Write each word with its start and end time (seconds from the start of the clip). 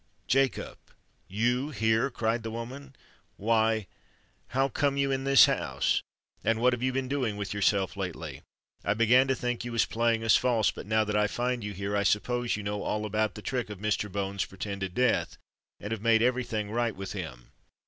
Jacob—you 0.25 1.69
here!" 1.69 2.09
cried 2.09 2.41
the 2.41 2.49
woman. 2.49 2.95
"Why—how 3.37 4.67
come 4.69 4.97
you 4.97 5.11
in 5.11 5.25
this 5.25 5.45
house? 5.45 6.01
and 6.43 6.59
what 6.59 6.73
have 6.73 6.81
you 6.81 6.91
been 6.91 7.07
doing 7.07 7.37
with 7.37 7.53
yourself 7.53 7.95
lately? 7.95 8.41
I 8.83 8.95
began 8.95 9.27
to 9.27 9.35
think 9.35 9.63
you 9.63 9.71
was 9.71 9.85
playing 9.85 10.23
us 10.23 10.35
false: 10.35 10.71
but 10.71 10.87
now 10.87 11.03
that 11.03 11.15
I 11.15 11.27
find 11.27 11.63
you 11.63 11.73
here, 11.73 11.95
I 11.95 12.01
suppose 12.01 12.57
you 12.57 12.63
know 12.63 12.81
all 12.81 13.05
about 13.05 13.35
the 13.35 13.43
trick 13.43 13.69
of 13.69 13.77
Mr. 13.77 14.11
Bones's 14.11 14.47
pretended 14.47 14.95
death, 14.95 15.37
and 15.79 15.91
have 15.91 16.01
made 16.01 16.23
every 16.23 16.45
thing 16.45 16.71
right 16.71 16.95
with 16.95 17.13
him. 17.13 17.51